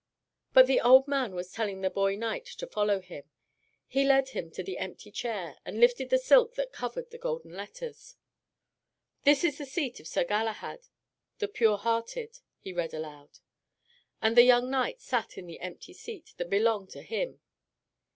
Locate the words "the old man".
0.65-1.35